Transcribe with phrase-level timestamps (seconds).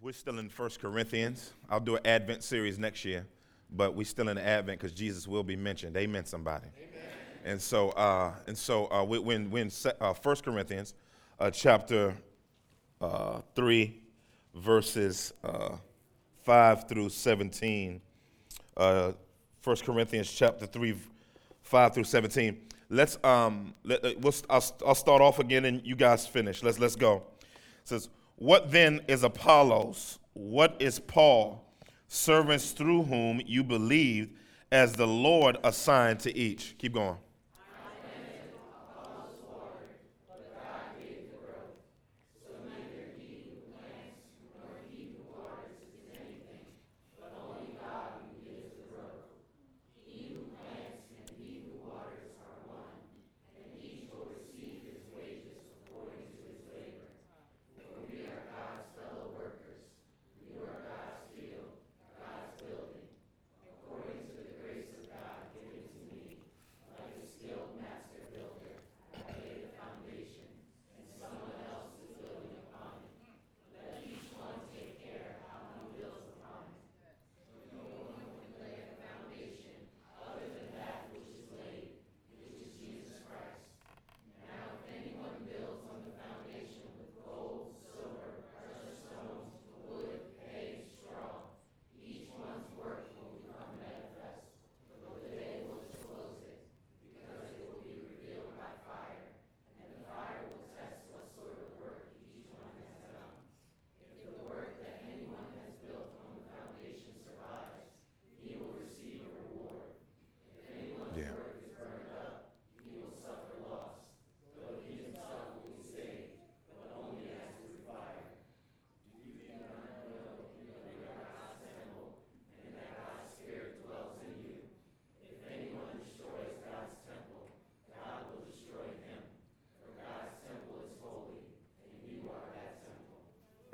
[0.00, 1.52] We're still in First Corinthians.
[1.68, 3.26] I'll do an Advent series next year,
[3.68, 5.96] but we're still in Advent because Jesus will be mentioned.
[5.96, 6.68] Amen, somebody.
[6.76, 7.08] Amen.
[7.44, 10.94] And so, uh, and so uh, we, when when uh, First Corinthians,
[11.40, 12.14] uh, chapter
[13.00, 14.00] uh, three,
[14.54, 15.70] verses uh,
[16.44, 18.00] five through seventeen.
[19.60, 20.94] First Corinthians chapter three,
[21.62, 22.60] five through seventeen.
[22.88, 26.62] Let's um, let, we'll, I'll, I'll start off again, and you guys finish.
[26.62, 27.24] Let's let's go.
[27.42, 28.08] It says.
[28.38, 30.20] What then is Apollos?
[30.32, 31.64] What is Paul?
[32.06, 34.30] Servants through whom you believed,
[34.70, 36.76] as the Lord assigned to each.
[36.78, 37.16] Keep going.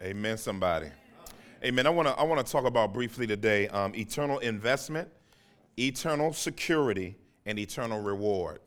[0.05, 0.89] Amen, somebody.
[1.65, 1.87] Amen.
[1.87, 5.09] I want to I want to talk about briefly today um, eternal investment,
[5.79, 7.17] eternal security,
[7.47, 8.61] and eternal reward.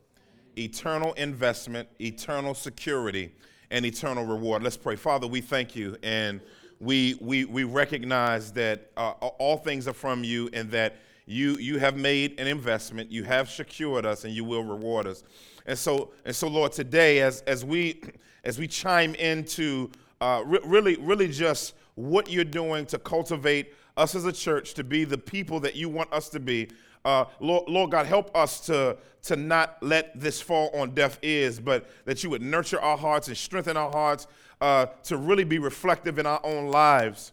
[0.56, 3.32] Eternal investment, eternal security,
[3.70, 4.64] and eternal reward.
[4.64, 4.96] Let's pray.
[4.96, 6.40] Father, we thank you and
[6.80, 11.78] we we we recognize that uh, all things are from you and that you you
[11.78, 15.22] have made an investment, you have secured us, and you will reward us.
[15.66, 18.02] And so and so, Lord, today as as we
[18.42, 24.14] as we chime into uh, re- really, really just what you're doing to cultivate us
[24.14, 26.68] as a church to be the people that you want us to be.
[27.04, 31.58] Uh, Lord, Lord, God, help us to, to not let this fall on deaf ears,
[31.58, 34.26] but that you would nurture our hearts and strengthen our hearts
[34.60, 37.32] uh, to really be reflective in our own lives.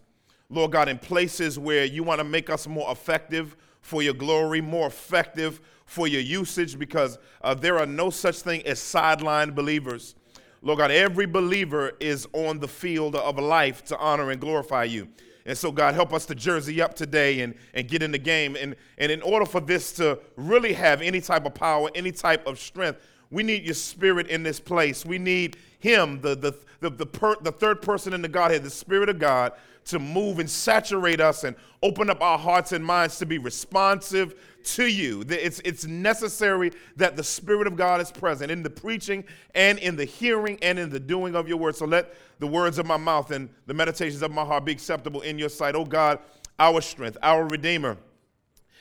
[0.49, 4.61] Lord God, in places where you want to make us more effective for your glory,
[4.61, 10.15] more effective for your usage, because uh, there are no such thing as sideline believers.
[10.65, 15.07] Lord God, every believer is on the field of life to honor and glorify you.
[15.45, 18.57] And so, God, help us to jersey up today and, and get in the game.
[18.59, 22.47] And, and in order for this to really have any type of power, any type
[22.47, 22.99] of strength,
[23.29, 25.05] we need your spirit in this place.
[25.05, 28.71] We need him, the, the, the, the, per, the third person in the Godhead, the
[28.71, 29.51] Spirit of God,
[29.85, 34.35] to move and saturate us and open up our hearts and minds to be responsive
[34.63, 35.23] to you.
[35.29, 39.95] It's, it's necessary that the Spirit of God is present in the preaching and in
[39.95, 41.75] the hearing and in the doing of your word.
[41.75, 45.21] So let the words of my mouth and the meditations of my heart be acceptable
[45.21, 45.75] in your sight.
[45.75, 46.19] Oh God,
[46.57, 47.97] our strength, our Redeemer,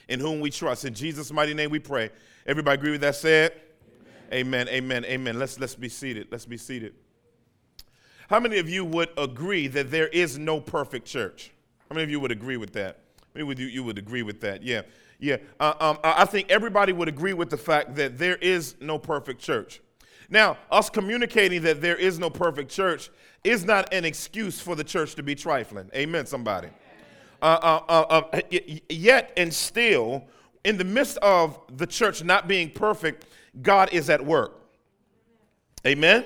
[0.08, 0.86] in whom we trust.
[0.86, 2.10] In Jesus' mighty name we pray.
[2.46, 3.52] Everybody agree with that said?
[4.32, 5.38] Amen, amen, amen.
[5.38, 6.28] Let's, let's be seated.
[6.30, 6.94] Let's be seated.
[8.28, 11.52] How many of you would agree that there is no perfect church?
[11.88, 13.00] How many of you would agree with that?
[13.18, 14.62] How many of you, you would agree with that?
[14.62, 14.82] Yeah.
[15.20, 18.98] Yeah, uh, um, I think everybody would agree with the fact that there is no
[18.98, 19.80] perfect church.
[20.28, 23.10] Now, us communicating that there is no perfect church
[23.42, 25.90] is not an excuse for the church to be trifling.
[25.94, 26.68] Amen, somebody.
[27.40, 28.40] Uh, uh, uh, uh
[28.88, 30.24] yet and still,
[30.64, 33.26] in the midst of the church not being perfect,
[33.62, 34.60] God is at work.
[35.86, 36.24] Amen?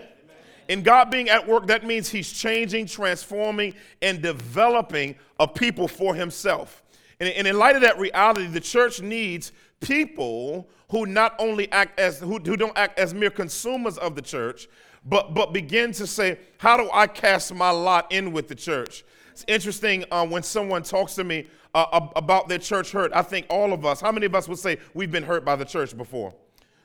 [0.68, 6.14] In God being at work, that means He's changing, transforming, and developing a people for
[6.14, 6.82] Himself.
[7.20, 11.98] And, and in light of that reality, the church needs people who not only act
[11.98, 14.68] as who, who don't act as mere consumers of the church,
[15.04, 19.04] but but begin to say, how do I cast my lot in with the church?
[19.32, 23.12] It's interesting uh, when someone talks to me uh, about their church hurt.
[23.14, 25.56] I think all of us, how many of us would say we've been hurt by
[25.56, 26.34] the church before?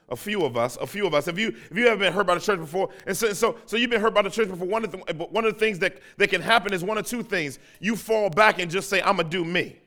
[0.10, 1.28] A few of us, a few of us.
[1.28, 3.78] If you if you haven't been hurt by the church before, and so so, so
[3.78, 5.98] you've been hurt by the church before, one of the one of the things that,
[6.18, 7.60] that can happen is one of two things.
[7.80, 9.78] You fall back and just say, I'm gonna do me.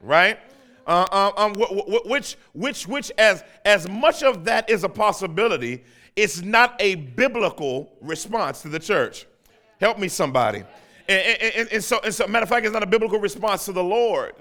[0.00, 0.38] Right?
[0.86, 1.66] Uh, um, um,
[2.06, 5.84] which which which as as much of that is a possibility,
[6.16, 9.26] it's not a biblical response to the church.
[9.80, 10.62] Help me, somebody.
[11.08, 13.72] And, and, and, so, and so, matter of fact, it's not a biblical response to
[13.72, 14.34] the Lord.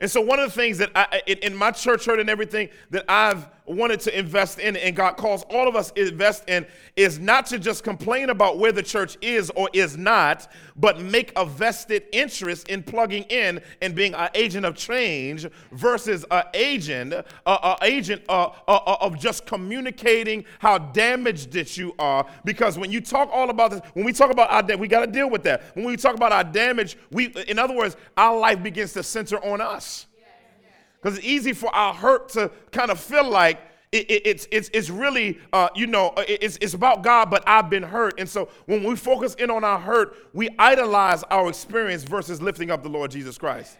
[0.00, 3.04] And so, one of the things that I, in my church hurt and everything that
[3.08, 6.66] I've wanted to invest in, and God calls all of us invest in,
[6.96, 11.32] is not to just complain about where the church is or is not, but make
[11.36, 17.14] a vested interest in plugging in and being an agent of change versus an agent,
[17.46, 22.26] uh, agent uh, uh, of just communicating how damaged that you are.
[22.44, 25.04] Because when you talk all about this, when we talk about our damage, we got
[25.04, 25.62] to deal with that.
[25.74, 29.36] When we talk about our damage, we, in other words, our life begins to center
[29.44, 30.06] on us.
[31.00, 33.60] Because it's easy for our hurt to kind of feel like
[33.90, 37.70] it, it, it's, it's, it's really, uh, you know, it's, it's about God, but I've
[37.70, 38.18] been hurt.
[38.18, 42.70] And so when we focus in on our hurt, we idolize our experience versus lifting
[42.70, 43.78] up the Lord Jesus Christ.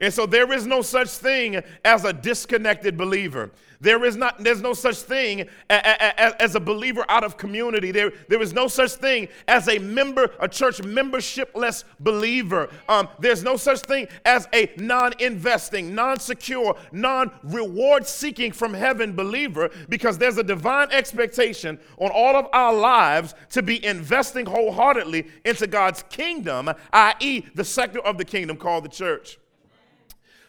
[0.00, 3.50] And so there is no such thing as a disconnected believer.
[3.84, 7.90] There is not, there's no such thing as a believer out of community.
[7.90, 12.70] There, there is no such thing as a member, a church membershipless believer.
[12.88, 20.16] Um, there's no such thing as a non-investing, non-secure, non-reward seeking from heaven believer because
[20.16, 26.02] there's a divine expectation on all of our lives to be investing wholeheartedly into God's
[26.04, 29.38] kingdom, i.e., the sector of the kingdom called the church.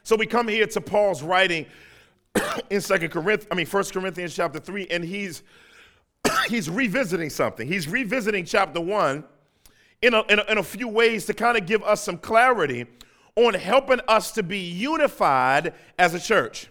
[0.06, 1.66] So we come here to Paul's writing
[2.70, 5.42] in Second Corinthians, I mean First Corinthians chapter 3, and he's
[6.48, 7.68] he's revisiting something.
[7.68, 9.24] He's revisiting chapter 1
[10.04, 12.86] in a, in a, in a few ways to kind of give us some clarity
[13.36, 16.68] on helping us to be unified as a church.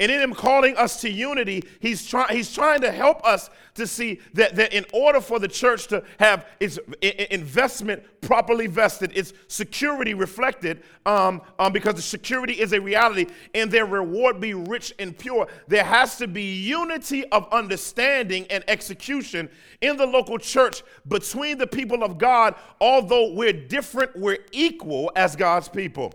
[0.00, 3.86] And in him calling us to unity, he's, try, he's trying to help us to
[3.86, 9.32] see that, that in order for the church to have its investment properly vested, its
[9.46, 14.92] security reflected, um, um, because the security is a reality, and their reward be rich
[14.98, 19.48] and pure, there has to be unity of understanding and execution
[19.80, 22.54] in the local church between the people of God.
[22.80, 26.12] Although we're different, we're equal as God's people.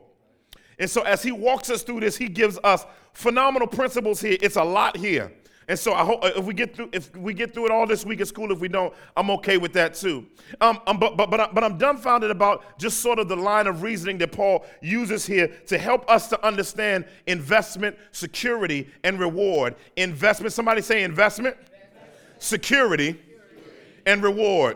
[0.79, 4.37] And so, as he walks us through this, he gives us phenomenal principles here.
[4.41, 5.31] It's a lot here.
[5.69, 8.03] And so I hope if we get through if we get through it all this
[8.03, 8.51] week it's cool.
[8.51, 10.25] if we don't, I'm okay with that too.
[10.59, 13.67] Um, um but but but, I, but I'm dumbfounded about just sort of the line
[13.67, 19.75] of reasoning that Paul uses here to help us to understand investment, security, and reward.
[19.95, 20.53] Investment.
[20.53, 22.13] Somebody say investment, investment.
[22.39, 23.21] security,
[24.07, 24.75] and reward.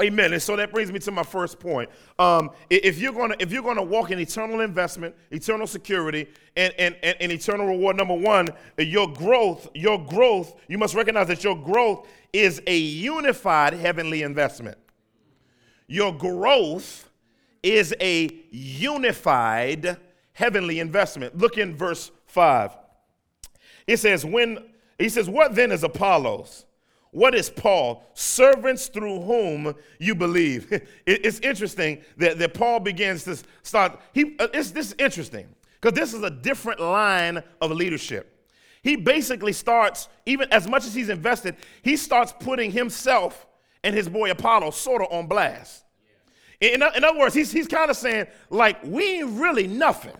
[0.00, 0.32] Amen.
[0.32, 1.88] And so that brings me to my first point.
[2.18, 6.96] Um, if you're gonna if you're gonna walk in eternal investment, eternal security, and, and,
[7.02, 8.48] and, and eternal reward, number one,
[8.78, 14.78] your growth, your growth, you must recognize that your growth is a unified heavenly investment.
[15.86, 17.10] Your growth
[17.62, 19.96] is a unified
[20.32, 21.36] heavenly investment.
[21.36, 22.76] Look in verse 5.
[23.86, 24.58] It says, when
[24.98, 26.66] he says, What then is Apollos?
[27.14, 28.02] What is Paul?
[28.14, 30.82] Servants through whom you believe.
[31.06, 34.00] it's interesting that, that Paul begins to start.
[34.12, 35.46] He, uh, it's, this is interesting
[35.80, 38.48] because this is a different line of leadership.
[38.82, 43.46] He basically starts, even as much as he's invested, he starts putting himself
[43.84, 45.84] and his boy Apollo sort of on blast.
[46.60, 50.16] In, in other words, he's, he's kind of saying, like, we ain't really nothing.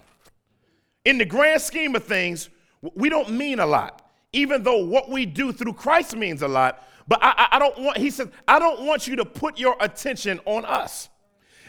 [1.05, 2.51] In the grand scheme of things,
[2.95, 4.04] we don't mean a lot
[4.35, 6.87] even though what we do through Christ means a lot.
[7.07, 10.41] But I, I, don't want, he says, I don't want you to put your attention
[10.47, 11.09] on us.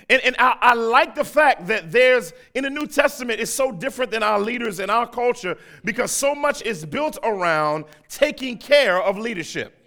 [0.09, 3.71] And, and I, I, like the fact that there's, in the New Testament, it's so
[3.71, 9.01] different than our leaders and our culture because so much is built around taking care
[9.01, 9.84] of leadership.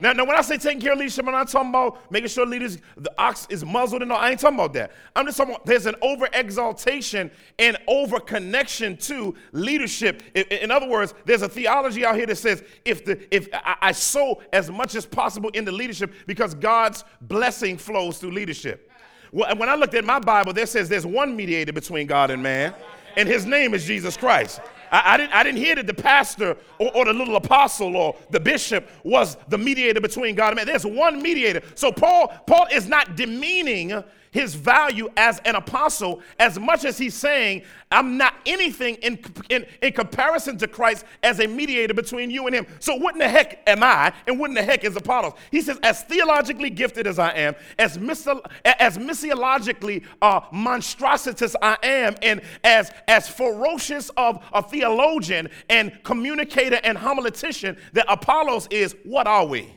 [0.00, 2.46] Now, now, when I say taking care of leadership, I'm not talking about making sure
[2.46, 4.18] leaders, the ox is muzzled and all.
[4.18, 4.92] I ain't talking about that.
[5.14, 10.22] I'm just talking about there's an over exaltation and over connection to leadership.
[10.34, 13.76] In, in, other words, there's a theology out here that says if the if I,
[13.82, 18.90] I sow as much as possible into leadership because God's blessing flows through leadership.
[19.32, 22.42] Well, when I looked at my Bible, there says there's one mediator between God and
[22.42, 22.74] man,
[23.16, 24.60] and his name is Jesus Christ.
[24.90, 28.16] I, I, didn't, I didn't hear that the pastor or, or the little apostle or
[28.30, 30.66] the bishop was the mediator between God and man.
[30.66, 31.62] There's one mediator.
[31.74, 37.14] So Paul, Paul is not demeaning his value as an apostle as much as he's
[37.14, 39.18] saying, I'm not anything in,
[39.48, 42.66] in, in comparison to Christ as a mediator between you and him.
[42.78, 45.32] So, what in the heck am I, and what in the heck is Apollos?
[45.50, 51.76] He says, as theologically gifted as I am, as, miso- as missiologically uh, monstrositous I
[51.82, 58.94] am, and as, as ferocious of a theologian and communicator and homiletician that Apollos is,
[59.04, 59.74] what are we?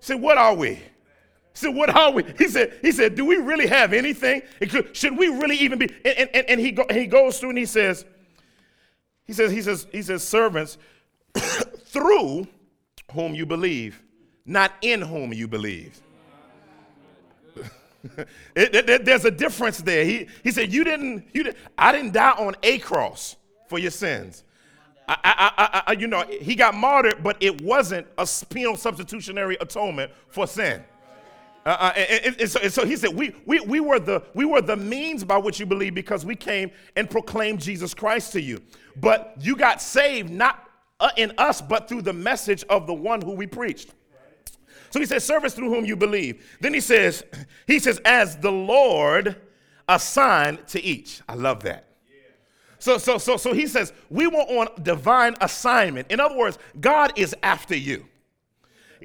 [0.00, 0.78] Say, what are we?
[1.58, 2.24] Said, what are we?
[2.38, 4.42] He said, he said, do we really have anything?
[4.92, 5.88] Should we really even be?
[6.04, 8.04] And, and, and he, go, he goes through and he says,
[9.26, 10.78] he says, he says, he says, servants,
[11.34, 12.46] through
[13.12, 14.02] whom you believe,
[14.46, 16.00] not in whom you believe.
[18.54, 20.04] it, it, there's a difference there.
[20.04, 23.36] He, he said, you didn't, you didn't, I didn't die on a cross
[23.68, 24.44] for your sins.
[25.08, 30.12] I, I, I, you know, he got martyred, but it wasn't a penal substitutionary atonement
[30.28, 30.84] for sin.
[31.68, 34.46] Uh, uh, and, and, so, and, so, he said, we, we, we, were the, we
[34.46, 38.40] were the means by which you believe because we came and proclaimed Jesus Christ to
[38.40, 38.62] you.
[38.96, 40.66] But you got saved not
[40.98, 43.90] uh, in us, but through the message of the one who we preached.
[44.88, 46.42] So he says, service through whom you believe.
[46.62, 47.22] Then he says,
[47.66, 49.36] he says, as the Lord
[49.86, 51.20] assigned to each.
[51.28, 51.84] I love that.
[52.78, 56.10] So, so, so, so he says, we were on divine assignment.
[56.10, 58.06] In other words, God is after you.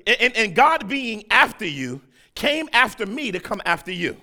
[0.08, 2.00] And, and God being after you
[2.36, 4.18] came after me to come after you.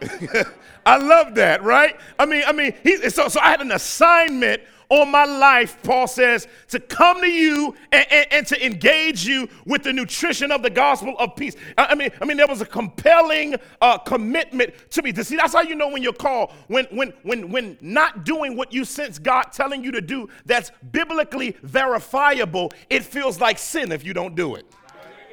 [0.86, 1.96] I love that, right?
[2.18, 6.08] I mean, I mean, he, so, so I had an assignment on my life, Paul
[6.08, 10.62] says, to come to you and, and, and, to engage you with the nutrition of
[10.62, 11.54] the gospel of peace.
[11.78, 15.12] I, mean, I mean, there was a compelling uh, commitment to me.
[15.12, 18.56] To see, that's how you know when you're called, when, when, when, when not doing
[18.56, 23.92] what you sense God telling you to do that's biblically verifiable, it feels like sin
[23.92, 24.66] if you don't do it.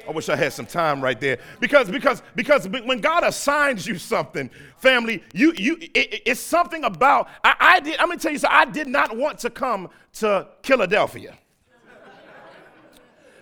[0.08, 3.98] I wish I had some time right there because because because when God assigns you
[3.98, 4.48] something,
[4.78, 7.28] family, you you it, it's something about.
[7.44, 8.00] I, I did.
[8.00, 8.48] I'm gonna tell you so.
[8.50, 11.36] I did not want to come to Philadelphia.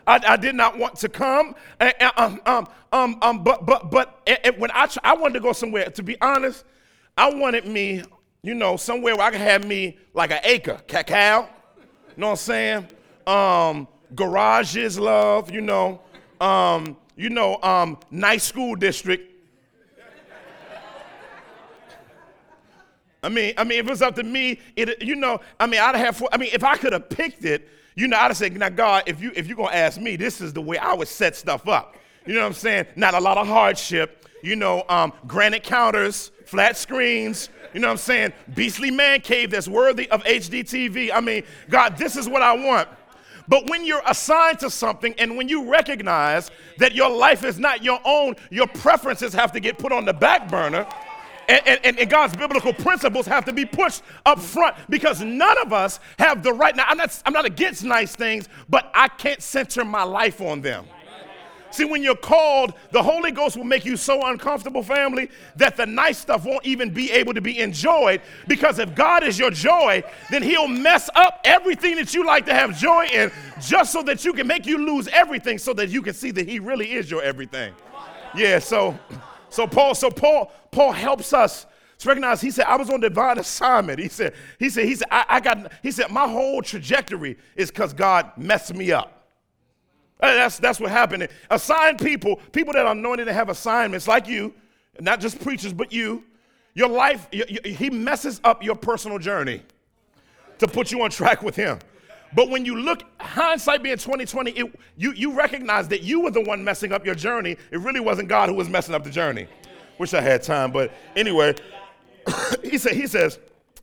[0.09, 4.71] I, I, did not want to come, um, um, um, um, but but but when
[4.73, 5.89] I I wanted to go somewhere.
[5.91, 6.65] To be honest,
[7.17, 8.03] I wanted me,
[8.43, 11.49] you know, somewhere where I could have me like an acre, cacao.
[11.79, 11.83] You
[12.17, 12.89] know what I'm saying?
[13.27, 15.51] Um, garages, love.
[15.51, 16.01] You know,
[16.41, 19.33] um, you know, um, nice school district.
[23.23, 25.81] I mean, I mean, if it was up to me, it, you know, I mean,
[25.81, 26.23] I'd have.
[26.31, 29.05] I mean, if I could have picked it, you know, I'd have said, "Now, God,
[29.07, 31.67] if you if you're gonna ask me, this is the way I would set stuff
[31.67, 32.87] up." You know what I'm saying?
[32.95, 34.29] Not a lot of hardship.
[34.43, 37.49] You know, um, granite counters, flat screens.
[37.73, 38.33] You know what I'm saying?
[38.55, 41.11] Beastly man cave that's worthy of HDTV.
[41.13, 42.89] I mean, God, this is what I want.
[43.49, 47.85] But when you're assigned to something and when you recognize that your life is not
[47.85, 50.87] your own, your preferences have to get put on the back burner.
[51.49, 55.73] And, and, and, God's biblical principles have to be pushed up front because none of
[55.73, 56.75] us have the right.
[56.75, 60.61] Now, I'm not, I'm not against nice things, but I can't center my life on
[60.61, 60.87] them.
[61.77, 65.85] See, when you're called, the Holy Ghost will make you so uncomfortable, family, that the
[65.85, 68.23] nice stuff won't even be able to be enjoyed.
[68.49, 72.55] Because if God is your joy, then He'll mess up everything that you like to
[72.55, 73.31] have joy in
[73.61, 76.49] just so that you can make you lose everything so that you can see that
[76.49, 77.75] He really is your everything.
[78.35, 78.99] Yeah, so
[79.51, 81.67] so Paul, so Paul, Paul helps us
[81.99, 83.99] to recognize he said, I was on divine assignment.
[83.99, 87.71] He said, he said, he said, I, I got, he said, my whole trajectory is
[87.71, 89.16] because God messed me up.
[90.21, 91.29] That's, that's what happened.
[91.51, 94.55] Assigned people, people that are anointed to have assignments like you,
[95.01, 96.25] not just preachers, but you,
[96.75, 99.63] your life, you, you, he messes up your personal journey
[100.59, 101.79] to put you on track with him.
[102.35, 106.43] But when you look, hindsight being 2020, it, you, you recognize that you were the
[106.43, 107.57] one messing up your journey.
[107.71, 109.47] It really wasn't God who was messing up the journey.
[109.99, 111.55] Wish I had time, but anyway,
[112.63, 113.39] he, said, he says,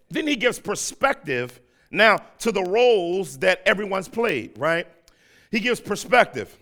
[0.10, 1.60] then he gives perspective
[1.90, 4.88] now to the roles that everyone's played, right?
[5.54, 6.58] He gives perspective.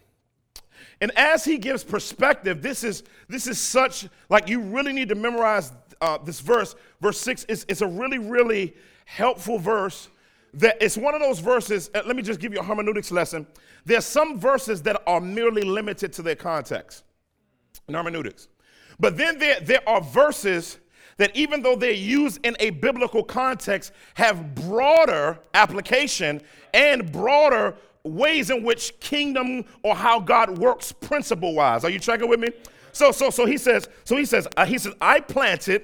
[0.99, 5.15] And as he gives perspective, this is this is such like you really need to
[5.15, 5.71] memorize
[6.01, 6.75] uh, this verse.
[6.99, 10.09] Verse six is it's a really really helpful verse.
[10.55, 11.89] That it's one of those verses.
[11.95, 13.47] Uh, let me just give you a hermeneutics lesson.
[13.85, 17.05] There's some verses that are merely limited to their context
[17.87, 18.49] in hermeneutics,
[18.99, 20.79] but then there there are verses
[21.15, 26.41] that even though they're used in a biblical context, have broader application
[26.73, 31.83] and broader ways in which kingdom or how God works principle wise.
[31.83, 32.49] Are you tracking with me?
[32.91, 35.83] So, so, so he says, so he says, uh, he says, I planted,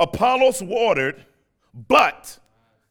[0.00, 1.24] Apollos watered,
[1.88, 2.38] but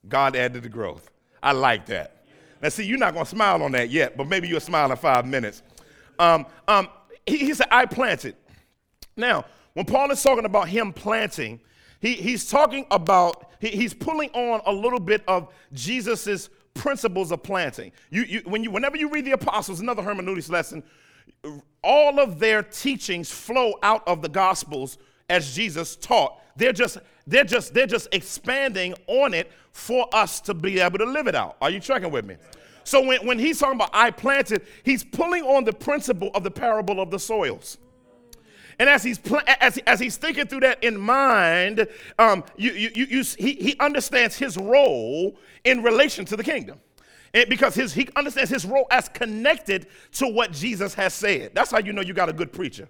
[0.08, 1.12] God added the growth.
[1.42, 2.26] I like that.
[2.62, 4.98] Now, see, you're not going to smile on that yet, but maybe you'll smile in
[4.98, 5.64] five minutes.
[6.18, 6.88] Um, um,
[7.26, 8.36] he, he said, I planted.
[9.18, 11.60] Now, when Paul is talking about him planting,
[12.00, 17.44] he, he's talking about, he, he's pulling on a little bit of Jesus's principles of
[17.44, 17.92] planting.
[18.10, 20.84] You, you, when you, whenever you read the apostles, another hermeneutics lesson,
[21.84, 24.98] all of their teachings flow out of the gospels
[25.30, 26.40] as Jesus taught.
[26.56, 31.06] They're just, they're just, they're just expanding on it for us to be able to
[31.06, 31.58] live it out.
[31.62, 32.36] Are you tracking with me?
[32.84, 36.52] So when, when he's talking about I planted, he's pulling on the principle of the
[36.52, 37.78] parable of the soils.
[38.80, 41.88] And as he's, pl- as, as he's thinking through that in mind,
[42.18, 46.80] um, you, you, you, you, he, he understands his role in relation to the kingdom.
[47.50, 51.56] Because his, he understands his role as connected to what Jesus has said.
[51.56, 52.88] That's how you know you got a good preacher,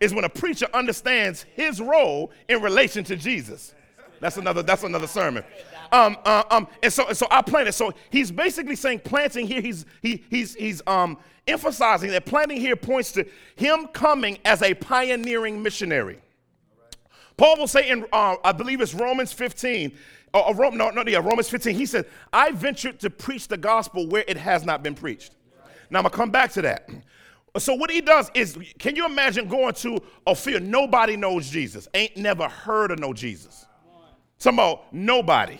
[0.00, 3.74] is when a preacher understands his role in relation to Jesus.
[4.20, 5.44] That's another, that's another sermon.
[5.92, 7.72] Um, uh, um, and so, so I planted.
[7.72, 9.60] So he's basically saying planting here.
[9.60, 13.26] He's he, he's he's um, emphasizing that planting here points to
[13.56, 16.18] him coming as a pioneering missionary.
[17.36, 19.96] Paul will say in uh, I believe it's Romans 15.
[20.34, 21.74] Uh, uh Rome, no, no, yeah, Romans 15.
[21.74, 25.32] He said, "I ventured to preach the gospel where it has not been preached."
[25.90, 26.88] Now I'm gonna come back to that.
[27.58, 31.88] So what he does is, can you imagine going to a field nobody knows Jesus,
[31.94, 33.66] ain't never heard of no Jesus?
[34.38, 35.58] Some about nobody.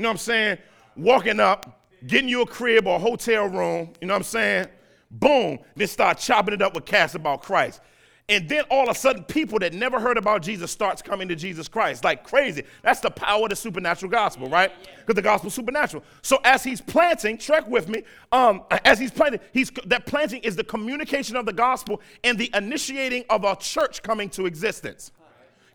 [0.00, 0.58] You know what I'm saying?
[0.96, 4.68] Walking up, getting you a crib or a hotel room, you know what I'm saying?
[5.10, 7.82] Boom, then start chopping it up with cast about Christ.
[8.26, 11.36] And then all of a sudden, people that never heard about Jesus starts coming to
[11.36, 12.62] Jesus Christ like crazy.
[12.80, 14.72] That's the power of the supernatural gospel, right?
[15.00, 16.02] Because the gospel's supernatural.
[16.22, 18.04] So as he's planting, track with me.
[18.32, 22.50] Um, as he's planting, he's that planting is the communication of the gospel and the
[22.54, 25.12] initiating of a church coming to existence.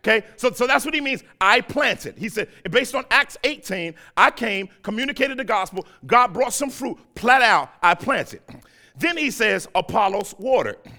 [0.06, 1.24] Okay, so, so that's what he means.
[1.40, 2.16] I planted.
[2.16, 6.96] He said, based on Acts 18, I came, communicated the gospel, God brought some fruit,
[7.16, 8.40] plat out, I planted.
[8.98, 10.78] Then he says, Apollos watered.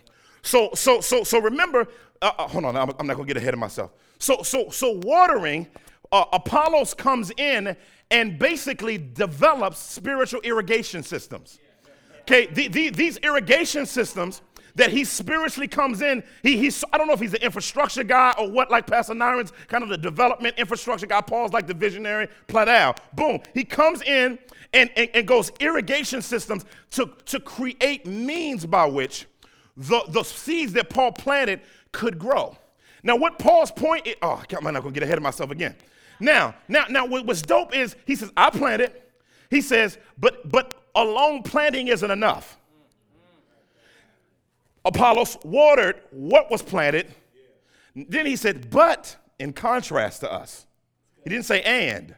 [0.44, 1.88] So, so, so, so remember,
[2.22, 3.92] uh, uh, hold on, I'm, I'm, not gonna get ahead of myself.
[4.18, 5.68] So, so, so watering,
[6.10, 7.76] uh, Apollos comes in
[8.12, 11.60] and basically develops spiritual irrigation systems.
[12.22, 14.42] Okay, the, the, these irrigation systems
[14.78, 16.24] that he spiritually comes in.
[16.44, 19.52] He, he's, I don't know if he's an infrastructure guy or what, like Pastor Nyron's
[19.68, 21.20] kind of the development infrastructure guy.
[21.22, 22.98] Paul's like the visionary, Platel.
[23.14, 23.40] Boom.
[23.54, 24.40] He comes in
[24.74, 29.26] and, and, and goes irrigation systems to, to create means by which
[29.76, 32.56] the, the seeds that Paul planted could grow.
[33.04, 35.76] Now, what Paul's point is, oh, I'm not gonna get ahead of myself again.
[36.20, 38.92] Now, now, now, what's dope is he says, I planted.
[39.50, 42.58] He says, but but alone planting isn't enough.
[44.86, 47.14] Apollos watered what was planted.
[47.96, 50.66] Then he said, but in contrast to us.
[51.24, 52.16] He didn't say and.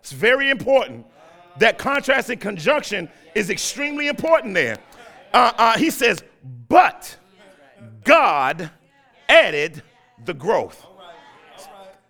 [0.00, 1.06] It's very important.
[1.58, 4.78] That contrast and conjunction is extremely important there.
[5.32, 6.22] Uh, uh, he says,
[6.68, 7.16] but
[8.04, 8.70] God
[9.28, 9.82] added
[10.24, 10.84] the growth.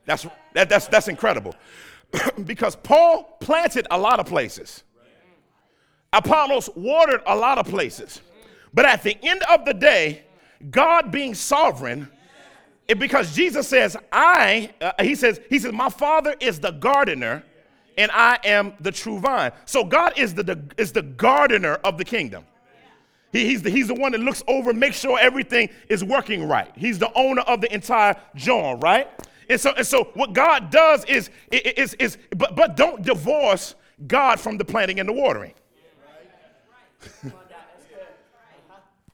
[0.04, 1.54] That's, that, that's, that's incredible.
[2.44, 4.82] because Paul planted a lot of places,
[6.12, 8.20] Apollos watered a lot of places.
[8.74, 10.22] But at the end of the day,
[10.70, 12.08] God being sovereign,
[12.88, 17.44] it, because Jesus says, I, uh, he says, he says, my father is the gardener
[17.98, 19.52] and I am the true vine.
[19.66, 22.44] So God is the, the is the gardener of the kingdom.
[23.32, 26.70] He, he's, the, he's the one that looks over, makes sure everything is working right.
[26.76, 29.08] He's the owner of the entire John, right?
[29.48, 33.74] And so, and so what God does is, is, is, is but, but don't divorce
[34.06, 35.54] God from the planting and the watering.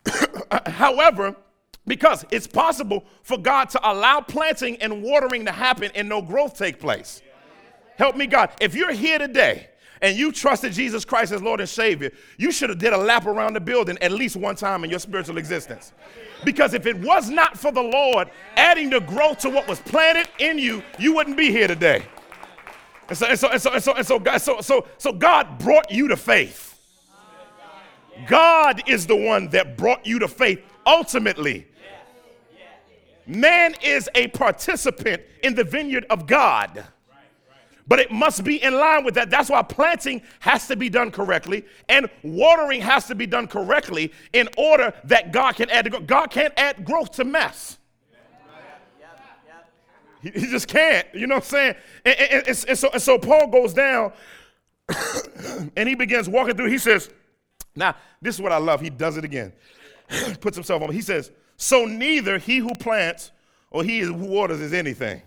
[0.67, 1.37] However,
[1.87, 6.57] because it's possible for God to allow planting and watering to happen and no growth
[6.57, 7.23] take place.
[7.97, 8.51] Help me, God.
[8.61, 9.69] If you're here today
[10.01, 13.27] and you trusted Jesus Christ as Lord and Savior, you should have did a lap
[13.27, 15.93] around the building at least one time in your spiritual existence.
[16.45, 20.29] Because if it was not for the Lord adding the growth to what was planted
[20.39, 22.05] in you, you wouldn't be here today.
[23.09, 25.59] And so, and so, and so, and so, and so, God, so, so, so God
[25.59, 26.68] brought you to faith.
[28.27, 31.67] God is the one that brought you to faith ultimately.
[33.27, 36.85] Man is a participant in the vineyard of God.
[37.87, 39.31] But it must be in line with that.
[39.31, 44.13] That's why planting has to be done correctly and watering has to be done correctly
[44.35, 47.79] in order that God can add God can't add growth to mess.
[50.21, 51.07] He, just can't.
[51.15, 51.75] You know what I'm saying?
[52.05, 54.13] And, and, and, and so, and so Paul goes down
[55.77, 56.71] and he begins walking through.
[56.71, 57.09] He says,
[57.77, 58.81] now, this is what I love.
[58.81, 59.53] He does it again.
[60.41, 60.91] Puts himself on.
[60.93, 63.31] He says, So neither he who plants
[63.71, 65.23] or he who waters is anything.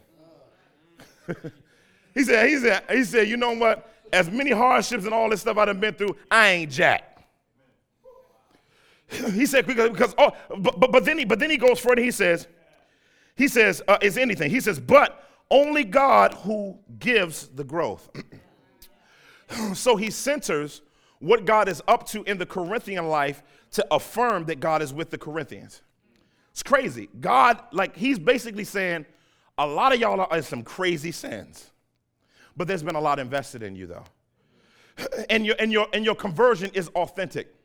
[2.14, 3.88] he said, he said, he said, you know what?
[4.12, 7.26] As many hardships and all this stuff I've been through, I ain't jack.
[9.10, 12.02] he said, because, because oh, but, but, but, then he, but then he goes further,
[12.02, 12.48] he says,
[13.36, 14.50] he says, uh, is anything.
[14.50, 18.10] He says, but only God who gives the growth.
[19.74, 20.82] so he centers
[21.22, 25.10] what God is up to in the Corinthian life to affirm that God is with
[25.10, 25.82] the Corinthians.
[26.52, 27.10] It's crazy.
[27.20, 29.06] God, like, he's basically saying,
[29.58, 31.72] a lot of y'all are in some crazy sins,
[32.58, 34.04] but there's been a lot invested in you, though.
[35.30, 37.56] And your, and your, and your conversion is authentic.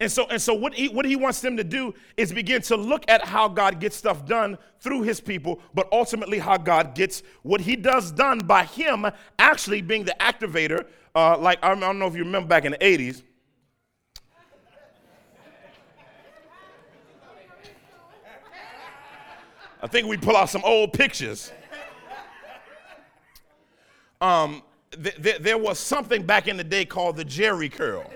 [0.00, 2.76] And so, and so what, he, what he wants them to do is begin to
[2.76, 7.22] look at how God gets stuff done through his people, but ultimately how God gets
[7.42, 9.06] what he does done by him
[9.38, 10.86] actually being the activator.
[11.14, 13.22] Uh, like, I don't know if you remember back in the 80s.
[19.82, 21.52] I think we pull out some old pictures.
[24.20, 28.08] Um, th- th- there was something back in the day called the Jheri curl.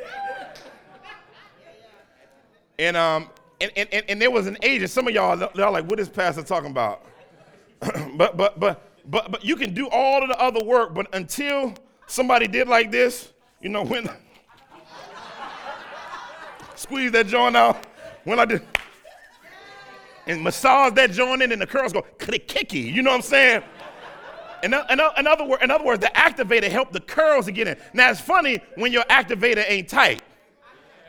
[2.79, 3.29] And, um,
[3.61, 4.91] and, and, and there was an agent.
[4.91, 7.05] Some of y'all, y'all like, what is Pastor talking about?
[8.17, 11.75] but, but, but, but, but you can do all of the other work, but until
[12.07, 14.09] somebody did like this, you know, when
[16.75, 17.85] squeeze that joint out,
[18.25, 18.63] when I did,
[20.27, 22.81] and massage that joint in, and the curls go kicky.
[22.81, 23.63] You know what I'm saying?
[24.63, 27.69] In, in, in, other word, in other words, the activator helped the curls to get
[27.69, 27.77] in.
[27.93, 30.23] Now it's funny when your activator ain't tight.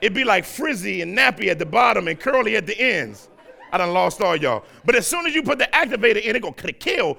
[0.02, 3.30] It'd be like frizzy and nappy at the bottom and curly at the ends.
[3.72, 4.64] I done lost all y'all.
[4.86, 7.16] But as soon as you put the activator in, it go kill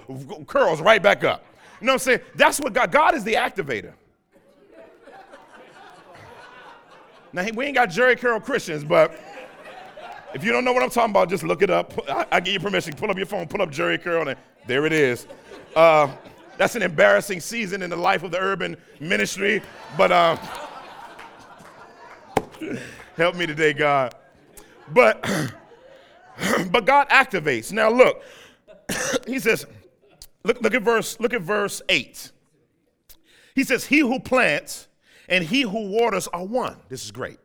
[0.47, 1.45] curls right back up.
[1.81, 2.21] You know what I'm saying?
[2.35, 3.93] That's what God, God is the activator.
[7.33, 9.19] Now, we ain't got Jheri curl Christians, but
[10.35, 11.93] if you don't know what I'm talking about, just look it up.
[12.09, 12.95] I, I give you permission.
[12.95, 15.27] Pull up your phone, pull up Jheri curl, and there it is.
[15.77, 16.09] Uh,
[16.57, 19.63] that's an embarrassing season in the life of the urban ministry,
[19.97, 20.39] but um,
[23.17, 24.15] help me today, God.
[24.93, 25.23] But
[26.71, 27.73] but God activates.
[27.73, 28.23] Now look,
[29.27, 29.67] he says,
[30.49, 32.33] look, look at verse, look at verse 8.
[33.55, 34.89] He says, He who plants
[35.29, 36.77] and he who waters are one.
[36.89, 37.39] This is great.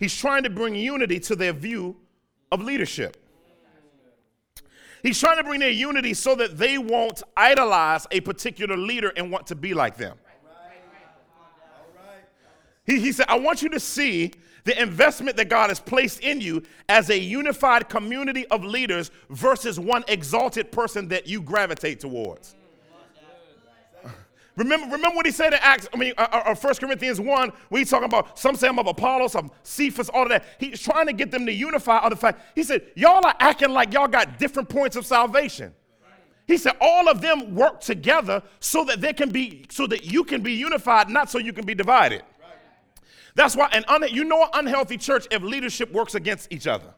[0.00, 1.96] He's trying to bring unity to their view
[2.50, 3.16] of leadership.
[5.02, 9.30] He's trying to bring their unity so that they won't idolize a particular leader and
[9.30, 10.16] want to be like them.
[12.86, 14.32] He, he said, I want you to see
[14.64, 19.78] the investment that God has placed in you as a unified community of leaders versus
[19.78, 22.56] one exalted person that you gravitate towards.
[24.56, 27.52] Remember, remember what he said in Acts, I mean, uh, uh, 1 uh, Corinthians 1,
[27.68, 30.44] where he's talking about some say I'm of Apollos, some Cephas, all of that.
[30.58, 32.40] He's trying to get them to unify on the fact.
[32.54, 35.74] He said, Y'all are acting like y'all got different points of salvation.
[36.46, 40.24] He said, all of them work together so that they can be, so that you
[40.24, 42.22] can be unified, not so you can be divided.
[43.34, 46.94] That's why, and un, you know, an unhealthy church if leadership works against each other.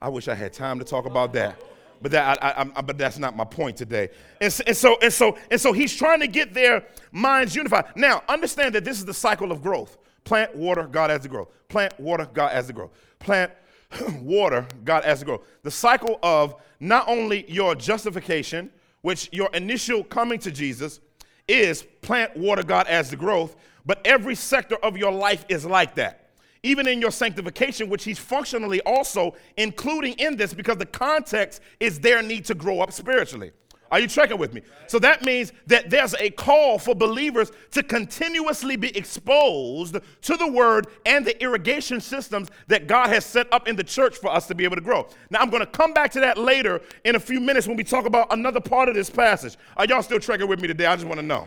[0.00, 1.62] I wish I had time to talk about that
[2.02, 4.10] but that I, I, but that's not my point today.
[4.40, 7.84] And, and, so and so and so he's trying to get their minds unified.
[7.94, 9.96] Now, understand that this is the cycle of growth.
[10.24, 11.48] Plant, water, God as the growth.
[11.68, 12.90] Plant, water, God as the growth.
[13.20, 13.52] Plant,
[14.20, 15.46] water, God as the growth.
[15.62, 18.70] The cycle of not only your justification,
[19.02, 21.00] which your initial coming to Jesus
[21.48, 25.94] is plant, water, God as the growth, but every sector of your life is like
[25.96, 26.18] that
[26.62, 31.98] even in your sanctification, which he's functionally also including in this because the context is
[31.98, 33.50] their need to grow up spiritually.
[33.90, 34.62] Are you checking with me?
[34.86, 40.50] So that means that there's a call for believers to continuously be exposed to the
[40.50, 44.46] word and the irrigation systems that God has set up in the church for us
[44.46, 45.06] to be able to grow.
[45.28, 47.84] Now, I'm going to come back to that later in a few minutes when we
[47.84, 49.58] talk about another part of this passage.
[49.76, 50.86] Are y'all still tracking with me today?
[50.86, 51.46] I just want to know.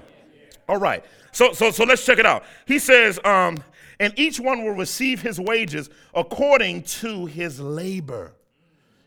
[0.69, 1.03] All right.
[1.35, 2.45] So, so, so let's check it out.
[2.65, 3.61] He says, um,
[3.99, 8.31] and each one will receive his wages according to his labor.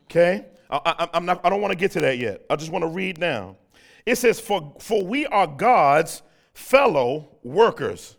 [0.04, 0.44] Okay?
[0.68, 2.42] I, I, not, I don't want to get to that yet.
[2.50, 3.56] I just want to read now.
[4.04, 6.20] It says, for, for we are God's
[6.52, 8.18] fellow workers.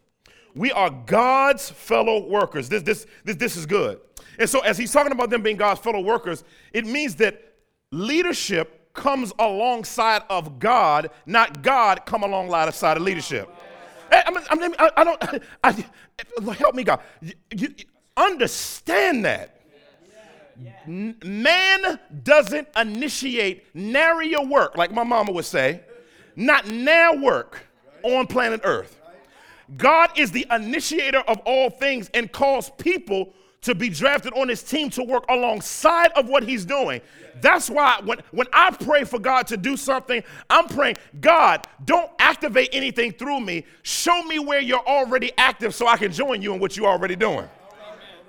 [0.55, 2.67] We are God's fellow workers.
[2.67, 3.99] This, this, this, this is good.
[4.39, 6.43] And so, as he's talking about them being God's fellow workers,
[6.73, 7.39] it means that
[7.91, 13.49] leadership comes alongside of God, not God come alongside of leadership.
[14.11, 15.23] I, mean, I, don't,
[15.63, 17.01] I, help me, God.
[17.21, 17.85] You, you
[18.17, 19.55] understand that.
[20.87, 25.81] Man doesn't initiate nary work, like my mama would say,
[26.35, 27.61] not now work
[28.03, 28.99] on planet Earth.
[29.77, 34.63] God is the initiator of all things and calls people to be drafted on his
[34.63, 37.01] team to work alongside of what he's doing.
[37.41, 42.11] That's why when, when I pray for God to do something, I'm praying, God, don't
[42.19, 43.65] activate anything through me.
[43.83, 47.15] Show me where you're already active so I can join you in what you're already
[47.15, 47.47] doing.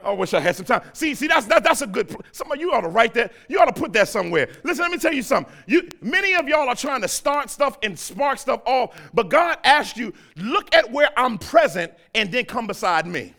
[0.02, 0.82] Oh, I wish I had some time.
[0.94, 2.16] See, see, that's that, that's a good.
[2.32, 3.32] Some of you ought to write that.
[3.48, 4.48] You ought to put that somewhere.
[4.64, 5.52] Listen, let me tell you something.
[5.66, 9.58] You, many of y'all are trying to start stuff and spark stuff off, but God
[9.62, 13.34] asked you, look at where I'm present, and then come beside me.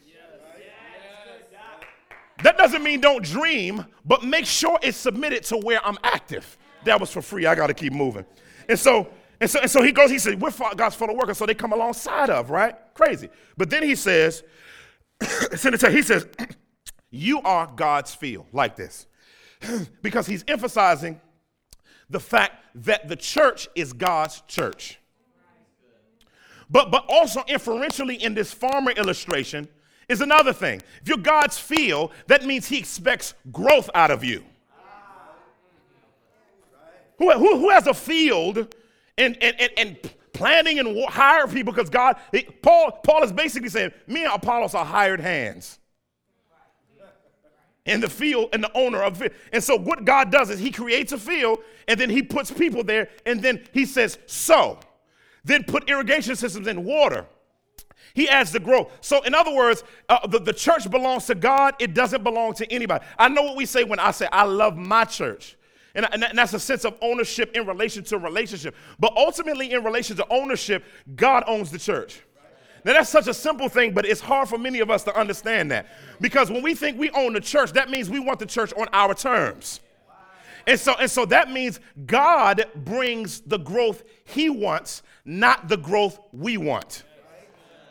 [2.44, 6.58] That doesn't mean don't dream, but make sure it's submitted to where I'm active.
[6.86, 7.46] That was for free.
[7.46, 8.26] I got to keep moving.
[8.68, 11.46] And so, and so, and so he goes, he said, we're God's fellow workers, so
[11.46, 12.76] they come alongside of, right?
[12.94, 13.30] Crazy.
[13.58, 14.44] But then he says,
[15.52, 16.28] he says,
[17.12, 19.08] you are God's field, like this.
[20.02, 21.20] because he's emphasizing
[22.10, 25.00] the fact that the church is God's church.
[26.70, 29.68] But, but also inferentially in this farmer illustration,
[30.12, 30.82] is another thing.
[31.02, 34.44] If you're God's field, that means He expects growth out of you.
[37.18, 38.76] Who, who, who has a field
[39.18, 42.18] and, and, and, and planning and hire people because God,
[42.64, 45.78] Paul, Paul is basically saying, me and Apollos are hired hands
[47.86, 49.34] in the field and the owner of it.
[49.54, 52.84] And so what God does is he creates a field and then he puts people
[52.84, 54.80] there and then he says, so.
[55.44, 57.26] Then put irrigation systems in water
[58.14, 58.92] he adds the growth.
[59.02, 62.72] So, in other words, uh, the, the church belongs to God, it doesn't belong to
[62.72, 63.06] anybody.
[63.18, 65.58] I know what we say when I say, I love my church.
[65.94, 68.76] And, and, that's a sense of ownership in relation to relationship.
[69.00, 70.86] But ultimately, in relation to ownership,
[71.16, 72.22] God owns the church.
[72.84, 75.70] Now, that's such a simple thing, but it's hard for many of us to understand
[75.72, 75.88] that.
[76.20, 78.88] Because when we think we own the church, that means we want the church on
[78.94, 79.82] our terms.
[80.66, 86.20] And so, and so that means God brings the growth He wants, not the growth
[86.32, 87.04] we want.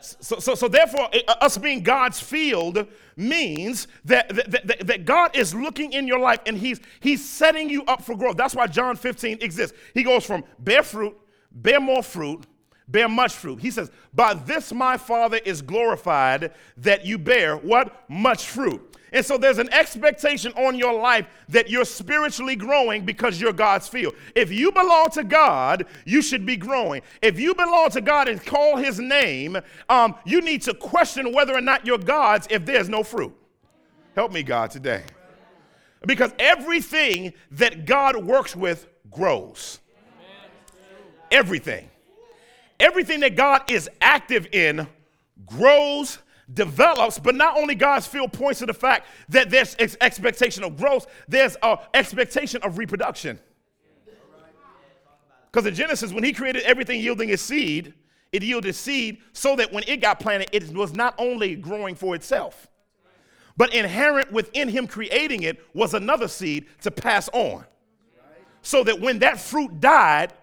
[0.01, 5.35] So, so, so therefore, uh, us being God's field means that, that, that, that, God
[5.35, 8.37] is looking in your life and he's, he's setting you up for growth.
[8.37, 9.77] That's why John 15 exists.
[9.93, 11.15] He goes from bear fruit,
[11.51, 12.45] bear more fruit,
[12.87, 13.61] bear much fruit.
[13.61, 18.09] He says, By this my Father is glorified that you bear what?
[18.09, 18.90] Much fruit.
[19.13, 23.87] And so there's an expectation on your life that you're spiritually growing because you're God's
[23.87, 24.15] field.
[24.35, 27.01] If you belong to God, you should be growing.
[27.21, 29.57] If you belong to God and call his name,
[29.89, 33.35] um, you need to question whether or not you're God's if there's no fruit.
[34.15, 35.03] Help me, God, today.
[36.07, 39.79] Because everything that God works with grows.
[41.31, 41.89] Everything.
[42.79, 44.87] Everything that God is active in
[45.45, 46.17] grows
[46.53, 50.77] develops, but not only God's field points to the fact that there's ex- expectation of
[50.77, 53.39] growth, there's an expectation of reproduction.
[55.51, 57.93] Because in Genesis, when he created everything yielding a seed,
[58.31, 62.15] it yielded seed so that when it got planted, it was not only growing for
[62.15, 62.67] itself,
[63.57, 67.65] but inherent within him creating it was another seed to pass on.
[68.61, 70.33] So that when that fruit died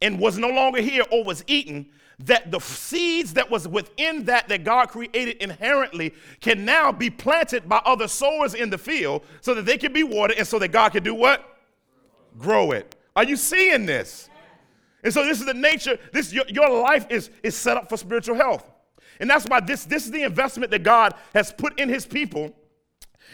[0.00, 1.90] and was no longer here or was eaten,
[2.24, 7.68] that the seeds that was within that that God created inherently can now be planted
[7.68, 10.68] by other sowers in the field so that they can be watered and so that
[10.68, 11.58] God can do what?
[12.38, 12.94] Grow it.
[13.16, 14.28] Are you seeing this?
[15.04, 17.96] And so this is the nature, this your, your life is, is set up for
[17.96, 18.70] spiritual health.
[19.18, 22.54] And that's why this, this is the investment that God has put in his people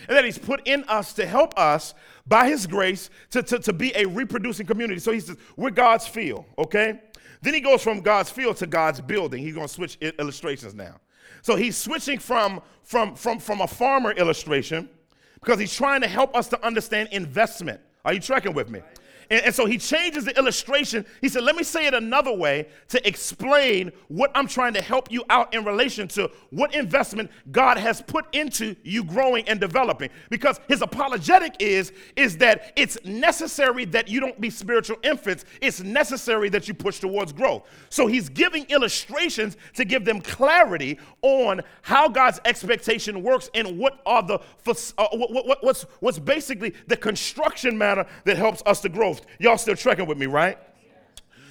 [0.09, 1.95] and that he's put in us to help us
[2.27, 5.01] by his grace to, to, to be a reproducing community.
[5.01, 7.01] So he says, we're God's field, okay?
[7.43, 9.43] Then he goes from God's field to God's building.
[9.43, 11.01] He's going to switch illustrations now.
[11.43, 14.89] So he's switching from, from, from, from a farmer illustration
[15.35, 17.81] because he's trying to help us to understand investment.
[18.05, 18.81] Are you tracking with me?
[19.31, 21.05] And, and, so he changes the illustration.
[21.21, 25.11] He said, Let me say it another way to explain what I'm trying to help
[25.11, 30.11] you out in relation to what investment God has put into you growing and developing.
[30.31, 35.81] Because his apologetic is, is that it's necessary that you don't be spiritual infants, it's
[35.81, 37.69] necessary that you push towards growth.
[37.91, 44.01] So he's giving illustrations to give them clarity on how God's expectation works and what
[44.07, 48.89] are the uh, what, what, what's, what's basically the construction matter that helps us to
[48.89, 49.18] grow.
[49.39, 50.59] Y'all still trekking with me, right?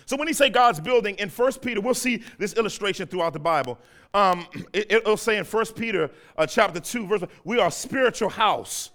[0.05, 3.39] So when he say God's building in 1 Peter, we'll see this illustration throughout the
[3.39, 3.77] Bible.
[4.13, 8.29] Um, it, will say in 1 Peter uh, chapter 2, verse, we are a spiritual
[8.29, 8.91] house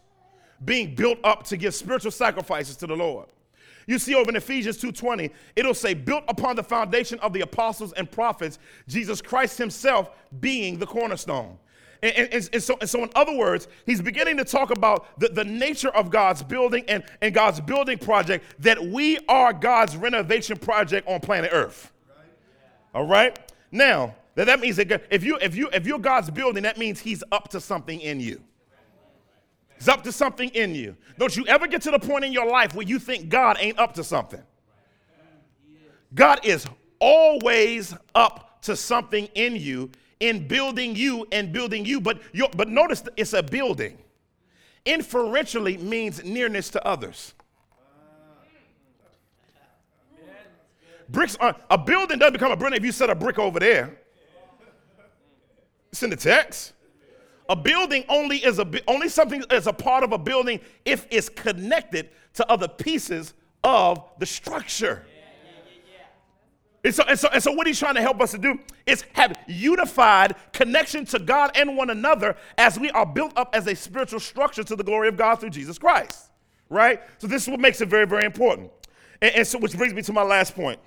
[0.64, 3.26] being built up to give spiritual sacrifices to the Lord.
[3.86, 7.92] You see over in Ephesians 2:20, it'll say, built upon the foundation of the apostles
[7.92, 8.58] and prophets,
[8.88, 11.58] Jesus Christ himself being the cornerstone.
[12.02, 15.28] And, and, and, so, and so, in other words, he's beginning to talk about the,
[15.28, 20.56] the nature of God's building and, and God's building project, that we are God's renovation
[20.56, 21.92] project on planet Earth.
[22.92, 23.38] All right?
[23.70, 26.98] Now, that, that means that if, you, if, you, if you're God's building, that means
[26.98, 28.40] he's up to something in you.
[29.76, 30.96] He's up to something in you.
[31.18, 33.78] Don't you ever get to the point in your life where you think God ain't
[33.78, 34.42] up to something.
[36.14, 36.66] God is
[36.98, 39.90] always up to something in you
[40.22, 42.00] in building you and building you.
[42.00, 42.22] But,
[42.56, 43.98] but notice it's a building.
[44.86, 47.34] Inferentially means nearness to others.
[51.08, 53.98] Bricks are, a building doesn't become a building if you set a brick over there.
[55.90, 56.72] It's in the text.
[57.48, 61.28] A building only is a only something is a part of a building if it's
[61.28, 65.04] connected to other pieces of the structure.
[66.84, 69.04] And so, and, so, and so, what he's trying to help us to do is
[69.12, 73.76] have unified connection to God and one another as we are built up as a
[73.76, 76.30] spiritual structure to the glory of God through Jesus Christ.
[76.68, 77.00] Right?
[77.18, 78.72] So, this is what makes it very, very important.
[79.20, 80.80] And, and so, which brings me to my last point.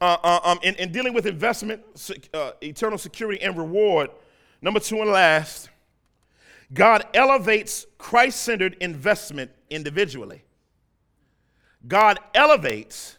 [0.00, 1.82] Uh, uh, um, in, in, dealing with investment,
[2.34, 4.10] uh, eternal security, and reward,
[4.62, 5.68] number two and last,
[6.72, 10.42] God elevates Christ centered investment individually.
[11.86, 13.18] God elevates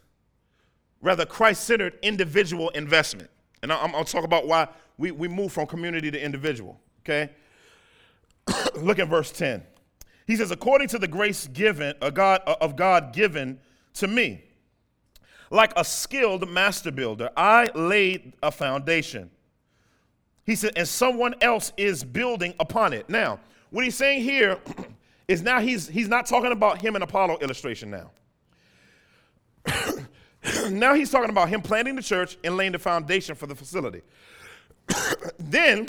[1.03, 3.29] rather Christ centered individual investment.
[3.61, 7.31] And I'm, to talk about why we, we move from community to individual, okay?
[8.75, 9.63] Look at verse 10.
[10.25, 13.59] He says, according to the grace given a God, of God given
[13.95, 14.43] to me,
[15.51, 19.29] like a skilled master builder, I laid a foundation.
[20.45, 23.09] He said, and someone else is building upon it.
[23.09, 23.39] Now,
[23.69, 24.59] what he's saying here
[25.27, 28.11] is now he's, he's not talking about him and Apollo illustration now.
[30.69, 34.01] now he's talking about him planting the church and laying the foundation for the facility.
[35.39, 35.87] then,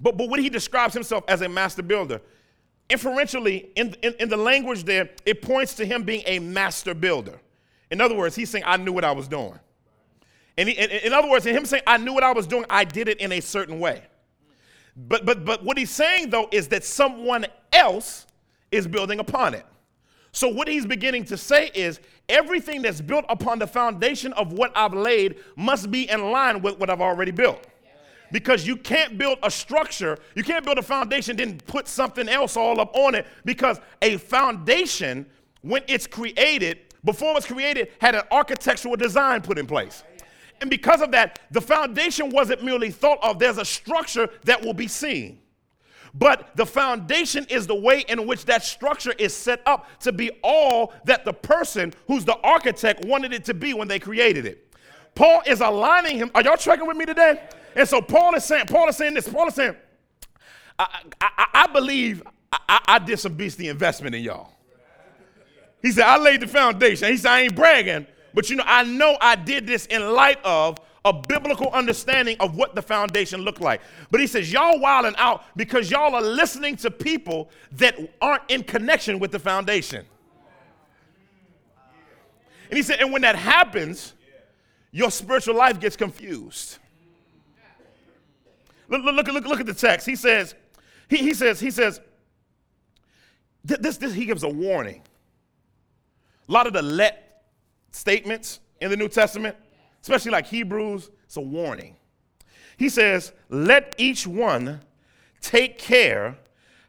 [0.00, 2.20] but, but when he describes himself as a master builder,
[2.90, 7.40] inferentially, in, in, in the language there, it points to him being a master builder.
[7.90, 9.58] In other words, he's saying, I knew what I was doing.
[10.56, 12.64] And he, in, in other words, in him saying, I knew what I was doing,
[12.70, 14.02] I did it in a certain way.
[14.96, 18.26] But, but, but what he's saying, though, is that someone else
[18.70, 19.66] is building upon it.
[20.34, 24.72] So, what he's beginning to say is everything that's built upon the foundation of what
[24.76, 27.64] I've laid must be in line with what I've already built.
[28.32, 32.56] Because you can't build a structure, you can't build a foundation, then put something else
[32.56, 33.28] all up on it.
[33.44, 35.24] Because a foundation,
[35.62, 40.02] when it's created, before it was created, had an architectural design put in place.
[40.60, 44.74] And because of that, the foundation wasn't merely thought of, there's a structure that will
[44.74, 45.38] be seen.
[46.14, 50.30] But the foundation is the way in which that structure is set up to be
[50.42, 54.72] all that the person who's the architect wanted it to be when they created it.
[55.16, 56.30] Paul is aligning him.
[56.34, 57.42] Are y'all tracking with me today?
[57.74, 59.28] And so Paul is saying, Paul is saying this.
[59.28, 59.74] Paul is saying,
[60.78, 62.22] I, I, I believe
[62.52, 64.52] I, I, did some beastly investment in y'all.
[65.82, 67.08] He said, I laid the foundation.
[67.08, 70.38] He said, I ain't bragging, but you know, I know I did this in light
[70.44, 73.82] of a biblical understanding of what the foundation looked like.
[74.10, 78.62] But he says, y'all wilding out because y'all are listening to people that aren't in
[78.62, 80.06] connection with the foundation.
[82.70, 84.14] And he said, and when that happens,
[84.90, 86.78] your spiritual life gets confused.
[88.88, 90.06] Look, look, look, look at the text.
[90.06, 90.54] He says,
[91.08, 92.00] he, he says, he says,
[93.62, 95.02] this, this, he gives a warning.
[96.48, 97.44] A lot of the let
[97.92, 99.56] statements in the New Testament
[100.04, 101.96] especially like Hebrews, it's a warning.
[102.76, 104.82] He says, Let each one
[105.40, 106.36] take care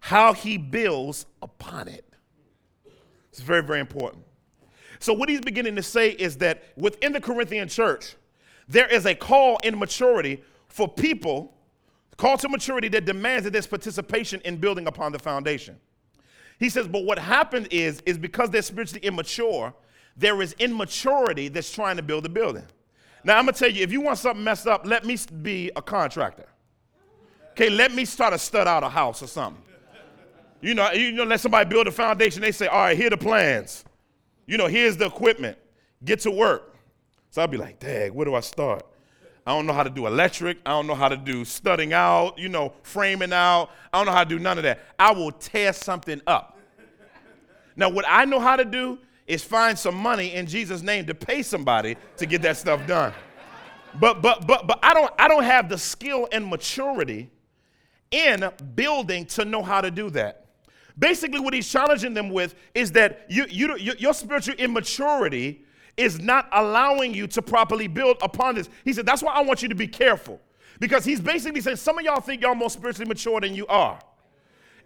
[0.01, 2.03] how he builds upon it.
[3.29, 4.25] It's very, very important.
[4.99, 8.17] So, what he's beginning to say is that within the Corinthian church,
[8.67, 11.53] there is a call in maturity for people,
[12.17, 15.77] call to maturity that demands that there's participation in building upon the foundation.
[16.59, 19.73] He says, but what happened is, is because they're spiritually immature,
[20.17, 22.65] there is immaturity that's trying to build a building.
[23.25, 25.71] Now, I'm going to tell you, if you want something messed up, let me be
[25.75, 26.45] a contractor.
[27.51, 29.63] Okay, let me start to stud out a house or something.
[30.61, 32.41] You know, you know, let somebody build a foundation.
[32.41, 33.83] They say, all right, here are the plans.
[34.45, 35.57] You know, here's the equipment.
[36.03, 36.75] Get to work.
[37.31, 38.85] So I'll be like, dang, where do I start?
[39.47, 40.59] I don't know how to do electric.
[40.63, 43.71] I don't know how to do studding out, you know, framing out.
[43.91, 44.81] I don't know how to do none of that.
[44.99, 46.59] I will tear something up.
[47.75, 51.15] Now, what I know how to do is find some money in Jesus' name to
[51.15, 53.13] pay somebody to get that stuff done.
[53.99, 57.29] But but but but I don't I don't have the skill and maturity
[58.11, 60.45] in building to know how to do that.
[60.97, 65.65] Basically, what he's challenging them with is that you, you, your spiritual immaturity
[65.97, 68.69] is not allowing you to properly build upon this.
[68.85, 70.39] He said, That's why I want you to be careful.
[70.79, 73.99] Because he's basically saying, Some of y'all think y'all more spiritually mature than you are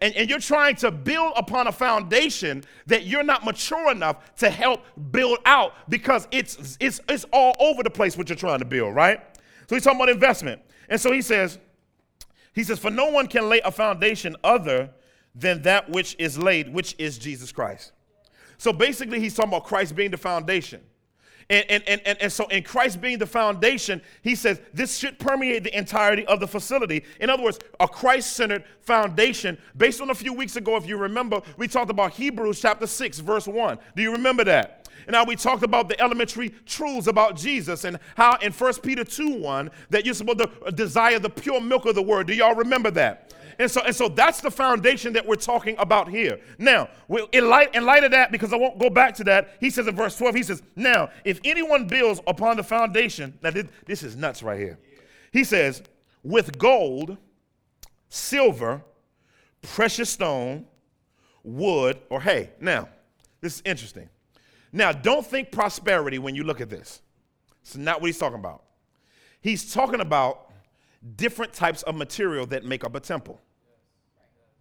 [0.02, 4.50] and, and you're trying to build upon a foundation that you're not mature enough to
[4.50, 8.66] help build out because it's, it's, it's all over the place what you're trying to
[8.66, 9.20] build, right?
[9.68, 10.62] So he's talking about investment.
[10.90, 11.60] And so he says,
[12.54, 14.90] he says, for no one can lay a foundation other
[15.36, 17.92] than that which is laid, which is Jesus Christ.
[18.58, 20.82] So basically, he's talking about Christ being the foundation.
[21.50, 25.18] And, and, and, and, and so, in Christ being the foundation, he says this should
[25.18, 27.04] permeate the entirety of the facility.
[27.20, 29.58] In other words, a Christ centered foundation.
[29.76, 33.20] Based on a few weeks ago, if you remember, we talked about Hebrews chapter 6,
[33.20, 33.80] verse 1.
[33.96, 34.88] Do you remember that?
[35.08, 39.04] And now we talked about the elementary truths about Jesus and how in 1 Peter
[39.04, 42.28] 2 1 that you're supposed to desire the pure milk of the word.
[42.28, 43.34] Do y'all remember that?
[43.60, 46.40] And so, and so that's the foundation that we're talking about here.
[46.58, 46.88] Now,
[47.34, 49.86] in light, in light of that, because I won't go back to that, he says
[49.86, 54.02] in verse 12, he says, Now, if anyone builds upon the foundation, now this, this
[54.02, 54.80] is nuts right here.
[55.34, 55.84] He says,
[56.24, 57.18] with gold,
[58.08, 58.82] silver,
[59.62, 60.66] precious stone,
[61.44, 62.52] wood, or hay.
[62.62, 62.88] Now,
[63.42, 64.10] this is interesting.
[64.72, 67.02] Now, don't think prosperity when you look at this.
[67.62, 68.64] It's not what he's talking about.
[69.42, 70.52] He's talking about
[71.18, 73.42] different types of material that make up a temple.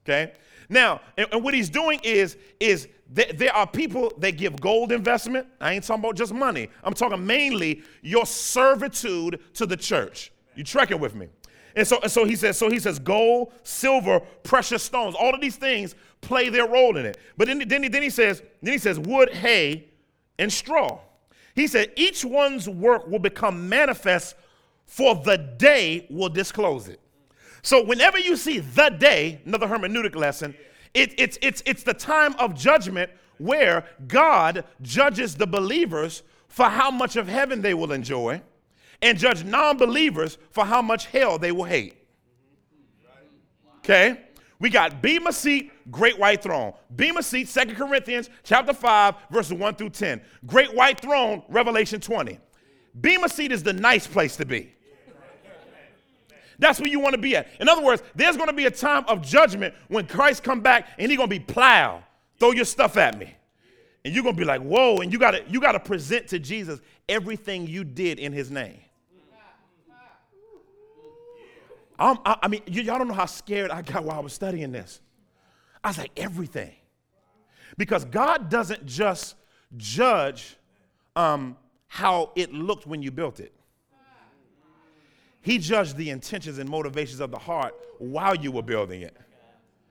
[0.08, 0.32] Okay?
[0.68, 4.92] Now, and, and what he's doing is, is th- there are people that give gold
[4.92, 5.46] investment.
[5.60, 6.68] I ain't talking about just money.
[6.84, 10.32] I'm talking mainly your servitude to the church.
[10.54, 11.28] You trekking with me?
[11.76, 15.40] And so, and so he says, so he says, gold, silver, precious stones, all of
[15.40, 17.18] these things play their role in it.
[17.36, 19.88] But then, then, he, then he says, then he says, wood, hay,
[20.38, 20.98] and straw.
[21.54, 24.34] He said, each one's work will become manifest,
[24.86, 27.00] for the day will disclose it.
[27.62, 30.54] So whenever you see the day, another hermeneutic lesson,
[30.94, 36.90] it, it's, it's, it's the time of judgment where God judges the believers for how
[36.90, 38.42] much of heaven they will enjoy
[39.02, 41.94] and judge non-believers for how much hell they will hate.
[43.78, 44.20] Okay?
[44.60, 46.72] We got Bema Seat, Great White Throne.
[46.94, 50.20] Bema Seat, Second Corinthians chapter 5, verses 1 through 10.
[50.46, 52.38] Great White Throne, Revelation 20.
[53.00, 54.74] Bema Seat is the nice place to be.
[56.58, 57.48] That's where you want to be at.
[57.60, 60.88] In other words, there's going to be a time of judgment when Christ come back
[60.98, 62.02] and he's going to be plowed.
[62.38, 63.34] Throw your stuff at me.
[64.04, 66.28] And you're going to be like, whoa, and you got to you got to present
[66.28, 68.78] to Jesus everything you did in his name.
[71.98, 74.70] I, I mean, y- y'all don't know how scared I got while I was studying
[74.70, 75.00] this.
[75.82, 76.72] I was like, everything.
[77.76, 79.34] Because God doesn't just
[79.76, 80.56] judge
[81.16, 81.56] um,
[81.88, 83.52] how it looked when you built it.
[85.48, 89.16] He judged the intentions and motivations of the heart while you were building it.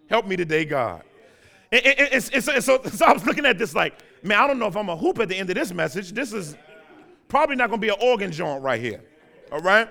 [0.07, 1.01] Help me today, God.
[1.71, 4.45] And, and, and, and so, so, so I was looking at this like, man, I
[4.45, 6.11] don't know if I'm a hoop at the end of this message.
[6.11, 6.55] This is
[7.27, 9.03] probably not going to be an organ joint right here.
[9.51, 9.89] All right?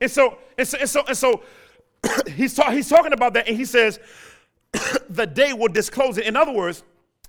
[0.00, 1.42] And so, and so, and so, and so
[2.34, 4.00] he's, ta- he's talking about that, and he says,
[5.10, 6.24] the day will disclose it.
[6.24, 6.82] In other words,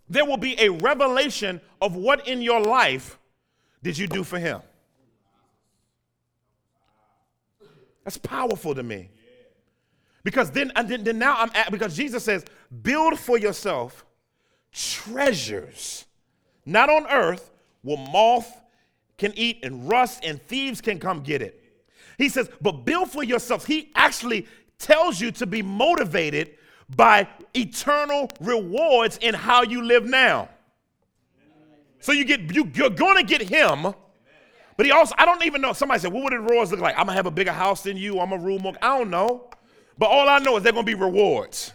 [0.07, 3.19] there will be a revelation of what in your life
[3.83, 4.61] did you do for him.
[8.03, 9.09] That's powerful to me.
[10.23, 12.45] Because then, and then, then now I'm at, because Jesus says,
[12.81, 14.05] build for yourself
[14.71, 16.05] treasures,
[16.65, 17.51] not on earth,
[17.81, 18.61] where moth
[19.17, 21.59] can eat and rust and thieves can come get it.
[22.17, 23.65] He says, but build for yourself.
[23.65, 24.47] He actually
[24.79, 26.51] tells you to be motivated
[26.95, 30.49] by eternal rewards in how you live now.
[31.99, 33.93] So you get you, you're going to get him
[34.77, 35.73] but he also, I don't even know.
[35.73, 36.95] Somebody said, what would the rewards look like?
[36.97, 38.19] I'm gonna have a bigger house than you.
[38.19, 38.73] I'm a rule more.
[38.81, 39.49] I don't know.
[39.97, 41.73] But all I know is they're gonna be rewards.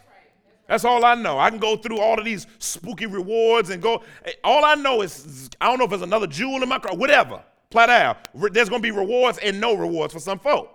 [0.66, 1.38] That's all I know.
[1.38, 4.02] I can go through all of these spooky rewards and go.
[4.24, 6.94] Eh, all I know is I don't know if there's another jewel in my car,
[6.94, 7.42] whatever.
[7.70, 8.28] Plat out.
[8.52, 10.74] There's gonna be rewards and no rewards for some folk.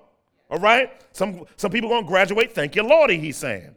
[0.49, 0.91] All right?
[1.13, 2.55] Some some people gonna graduate.
[2.55, 3.75] Thank you, Lordy, he's saying.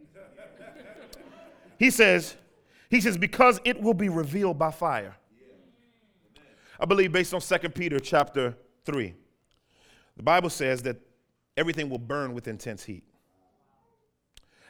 [1.79, 2.37] He says,
[2.89, 5.15] he says, because it will be revealed by fire.
[6.79, 9.15] I believe based on 2 Peter chapter 3.
[10.17, 10.97] The Bible says that
[11.57, 13.05] everything will burn with intense heat.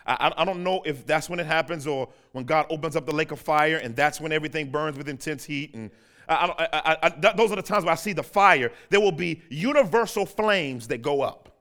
[0.07, 3.15] I, I, don't know if that's when it happens or when God opens up the
[3.15, 5.75] lake of fire and that's when everything burns with intense heat.
[5.75, 5.91] And
[6.29, 8.71] I, I, those are the times where I see the fire.
[8.89, 11.57] There will be universal flames that go up.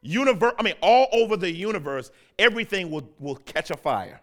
[0.00, 4.20] Universe, I mean, all over the universe, everything will, will catch a fire.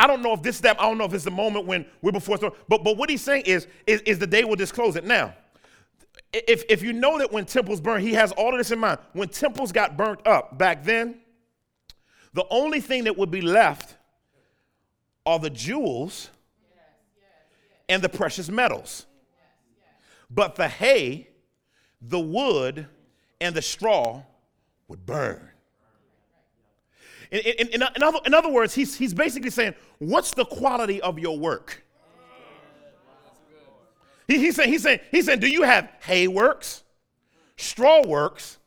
[0.00, 0.80] I don't know if this is that.
[0.80, 2.38] I don't know if it's the moment when we're before.
[2.38, 5.04] But but what he's saying is, is, is the day will disclose it.
[5.04, 5.34] Now,
[6.32, 8.98] if, if you know that when temples burn, he has all of this in mind.
[9.12, 11.20] When temples got burnt up back then,
[12.32, 13.98] the only thing that would be left
[15.26, 16.30] are the jewels
[17.90, 19.04] and the precious metals.
[20.30, 21.28] But the hay,
[22.00, 22.86] the wood,
[23.38, 24.22] and the straw
[24.88, 25.49] would burn.
[27.30, 31.00] In, in, in, in, other, in other words, he's, he's basically saying, What's the quality
[31.00, 31.84] of your work?
[34.26, 36.82] He, he's, saying, he's, saying, he's saying, Do you have hay works,
[37.56, 38.58] straw works,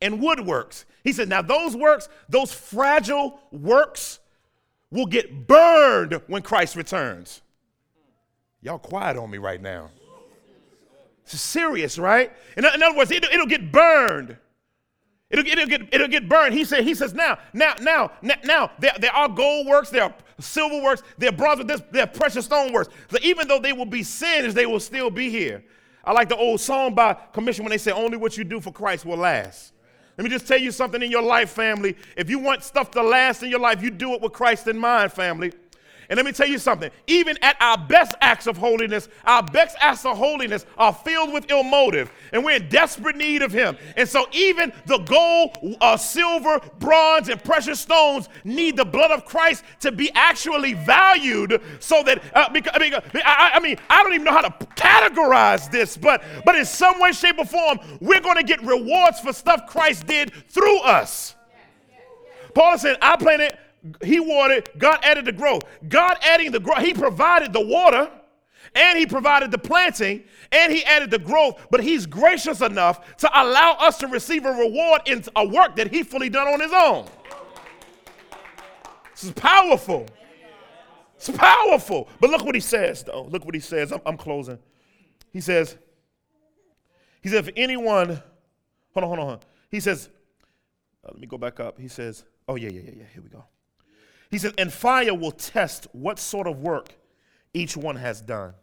[0.00, 0.86] and wood works?
[1.02, 4.20] He said, Now, those works, those fragile works,
[4.94, 7.42] will get burned when Christ returns.
[8.62, 9.90] Y'all quiet on me right now.
[11.24, 12.32] It's serious, right?
[12.56, 14.36] In, in other words, it, it'll get burned.
[15.34, 16.54] It'll, it'll, get, it'll get burned.
[16.54, 18.12] He said, he says, now, now, now,
[18.44, 22.06] now, there, there are gold works, there are silver works, there are bronze there are
[22.06, 22.94] precious stone works.
[23.10, 25.64] So even though they will be sins, they will still be here.
[26.04, 28.70] I like the old song by Commissioned when they say, only what you do for
[28.70, 29.72] Christ will last.
[30.16, 31.96] Let me just tell you something in your life, family.
[32.16, 34.78] If you want stuff to last in your life, you do it with Christ in
[34.78, 35.52] mind, family.
[36.08, 36.90] And let me tell you something.
[37.06, 41.50] Even at our best acts of holiness, our best acts of holiness are filled with
[41.50, 43.76] ill motive, and we're in desperate need of Him.
[43.96, 49.24] And so, even the gold, uh, silver, bronze, and precious stones need the blood of
[49.24, 54.02] Christ to be actually valued, so that uh, because, I, mean, I, I mean, I
[54.02, 57.78] don't even know how to categorize this, but but in some way, shape, or form,
[58.00, 61.34] we're going to get rewards for stuff Christ did through us.
[62.54, 63.58] Paul said, I planted,
[64.02, 65.62] he watered, God added the growth.
[65.88, 68.10] God adding the growth, He provided the water
[68.74, 73.30] and He provided the planting and He added the growth, but He's gracious enough to
[73.34, 76.72] allow us to receive a reward in a work that He fully done on His
[76.72, 77.06] own.
[79.12, 80.06] This is powerful.
[81.16, 82.08] It's powerful.
[82.20, 83.24] But look what He says, though.
[83.24, 83.92] Look what He says.
[83.92, 84.58] I'm, I'm closing.
[85.30, 85.76] He says,
[87.22, 88.22] He says, if anyone, hold
[88.96, 89.40] on, hold on, hold on.
[89.70, 90.08] He says,
[91.04, 91.78] uh, let me go back up.
[91.78, 93.44] He says, oh, yeah, yeah, yeah, yeah, here we go.
[94.34, 96.92] He says, and fire will test what sort of work
[97.52, 98.54] each one has done.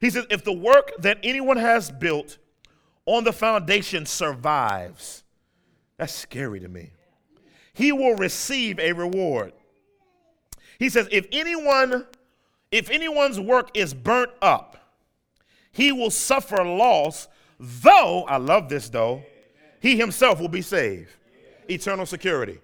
[0.00, 2.38] He says, if the work that anyone has built
[3.06, 5.24] on the foundation survives,
[5.96, 6.92] that's scary to me.
[7.72, 9.52] He will receive a reward.
[10.78, 12.06] He says, if anyone,
[12.70, 14.76] if anyone's work is burnt up,
[15.72, 17.26] he will suffer loss,
[17.58, 19.24] though, I love this though,
[19.80, 21.10] he himself will be saved.
[21.68, 22.60] Eternal security.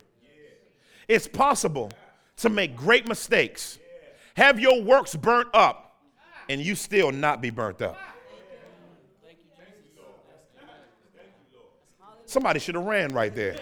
[1.08, 1.90] It's possible
[2.38, 3.78] to make great mistakes,
[4.36, 6.00] have your works burnt up,
[6.48, 7.98] and you still not be burnt up.
[12.26, 13.56] Somebody should have ran right there.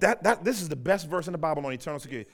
[0.00, 2.28] That, that, this is the best verse in the Bible on eternal security.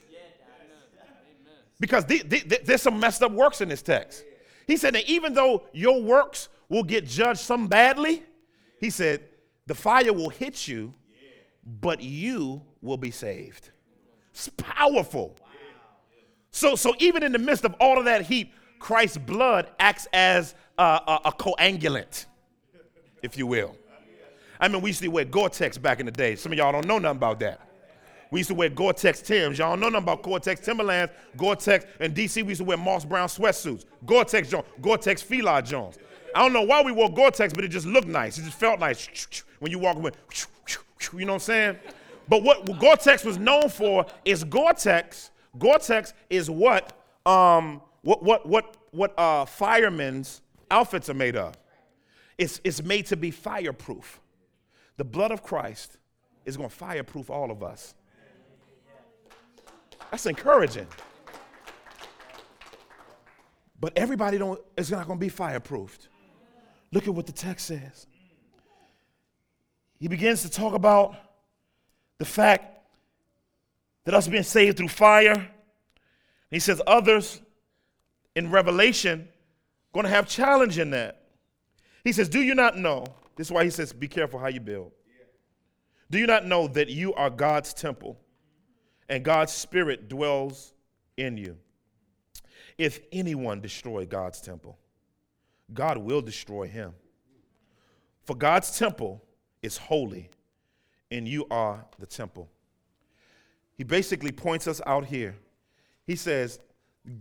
[1.78, 4.24] Because the, the, the, there's some messed up works in this text.
[4.66, 8.22] He said that even though your works will get judged some badly,
[8.78, 9.24] he said,
[9.66, 10.94] the fire will hit you,
[11.64, 13.70] but you will be saved.
[14.32, 15.36] It's powerful.
[16.50, 20.54] So, so even in the midst of all of that heat, Christ's blood acts as
[20.78, 22.26] a, a, a coagulant,
[23.22, 23.76] if you will.
[24.58, 26.36] I mean, we used to wear Gore-Tex back in the day.
[26.36, 27.60] Some of y'all don't know nothing about that.
[28.30, 29.58] We used to wear Gore-Tex Tims.
[29.58, 31.86] Y'all don't know nothing about Gore-Tex Timberlands, Gore-Tex.
[31.98, 33.84] In D.C., we used to wear Moss Brown sweatsuits.
[34.06, 35.98] Gore-Tex Jones, Gore-Tex Fila Jones.
[36.34, 38.38] I don't know why we wore Gore-Tex, but it just looked nice.
[38.38, 39.08] It just felt nice
[39.58, 40.12] when you walk away.
[41.12, 41.76] You know what I'm saying?
[42.30, 45.32] But what Gore-Tex was known for is Gore-Tex.
[45.58, 51.56] Gore-Tex is what um, what what what what uh, firemen's outfits are made of.
[52.38, 54.20] It's it's made to be fireproof.
[54.96, 55.98] The blood of Christ
[56.44, 57.96] is going to fireproof all of us.
[60.12, 60.86] That's encouraging.
[63.80, 66.06] But everybody don't is not going to be fireproofed.
[66.92, 68.06] Look at what the text says.
[69.98, 71.16] He begins to talk about
[72.20, 72.78] the fact
[74.04, 75.50] that us being saved through fire.
[76.50, 77.40] He says others
[78.36, 79.26] in Revelation
[79.94, 81.22] going to have challenge in that.
[82.04, 83.06] He says, Do you not know?
[83.36, 84.92] This is why he says, Be careful how you build.
[86.10, 88.20] Do you not know that you are God's temple
[89.08, 90.74] and God's Spirit dwells
[91.16, 91.56] in you?
[92.76, 94.78] If anyone destroy God's temple,
[95.72, 96.92] God will destroy him.
[98.24, 99.24] For God's temple
[99.62, 100.28] is holy,
[101.11, 102.48] and you are the temple.
[103.76, 105.36] He basically points us out here.
[106.06, 106.61] He says,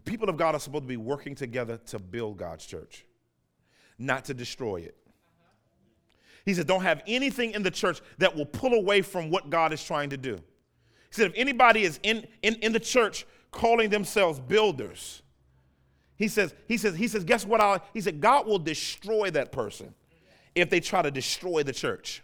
[0.06, 3.06] people of God are supposed to be working together to build God's church,
[3.98, 4.96] not to destroy it.
[6.46, 9.72] He said, don't have anything in the church that will pull away from what God
[9.74, 10.36] is trying to do.
[10.36, 15.22] He said, if anybody is in, in, in the church calling themselves builders,
[16.16, 17.62] he says, he says, he says, guess what?
[17.62, 19.94] I'll, he said, God will destroy that person
[20.56, 22.22] if they try to destroy the church.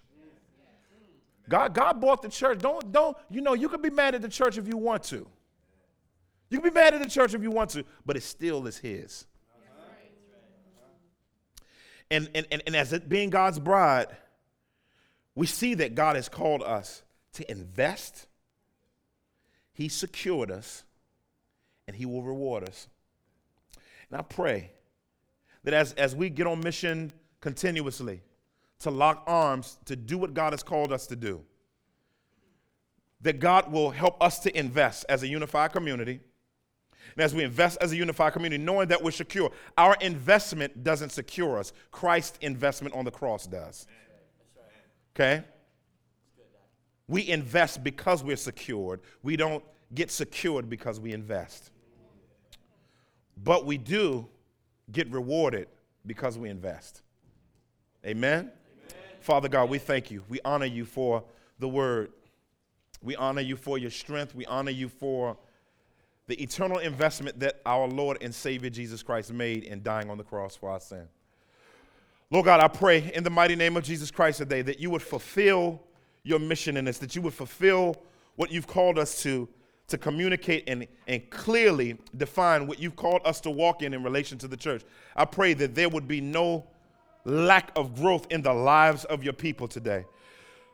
[1.47, 2.59] God, God bought the church.
[2.59, 5.27] Don't, don't, you know, you can be mad at the church if you want to.
[6.49, 8.77] You can be mad at the church if you want to, but it still is
[8.77, 9.25] his.
[12.11, 14.07] And, and, and, and as it being God's bride,
[15.33, 18.27] we see that God has called us to invest.
[19.73, 20.83] He secured us,
[21.87, 22.87] and He will reward us.
[24.09, 24.71] And I pray
[25.63, 28.21] that as, as we get on mission continuously,
[28.79, 31.41] to lock arms to do what God has called us to do.
[33.21, 36.19] That God will help us to invest as a unified community.
[37.15, 41.11] And as we invest as a unified community, knowing that we're secure, our investment doesn't
[41.11, 41.71] secure us.
[41.91, 43.87] Christ's investment on the cross does.
[45.15, 45.43] Okay?
[47.07, 49.01] We invest because we're secured.
[49.23, 49.63] We don't
[49.93, 51.71] get secured because we invest.
[53.41, 54.27] But we do
[54.91, 55.67] get rewarded
[56.05, 57.01] because we invest.
[58.05, 58.51] Amen?
[59.25, 60.23] Father God, we thank you.
[60.29, 61.23] We honor you for
[61.57, 62.11] the word.
[63.01, 64.35] We honor you for your strength.
[64.35, 65.35] We honor you for
[66.27, 70.23] the eternal investment that our Lord and Savior Jesus Christ made in dying on the
[70.23, 71.07] cross for our sin.
[72.29, 75.01] Lord God, I pray in the mighty name of Jesus Christ today that you would
[75.01, 75.81] fulfill
[76.21, 77.95] your mission in us, that you would fulfill
[78.35, 79.49] what you've called us to,
[79.87, 84.37] to communicate and, and clearly define what you've called us to walk in in relation
[84.37, 84.83] to the church.
[85.15, 86.67] I pray that there would be no
[87.25, 90.05] lack of growth in the lives of your people today,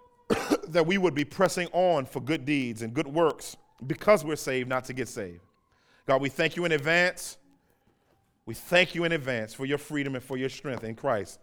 [0.68, 4.70] that we would be pressing on for good deeds and good works because we're saved,
[4.70, 5.41] not to get saved.
[6.06, 7.38] God, we thank you in advance.
[8.45, 11.39] We thank you in advance for your freedom and for your strength in Christ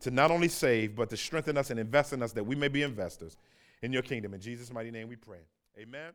[0.00, 2.68] to not only save, but to strengthen us and invest in us that we may
[2.68, 3.36] be investors
[3.82, 4.34] in your kingdom.
[4.34, 5.40] In Jesus' mighty name we pray.
[5.78, 6.12] Amen.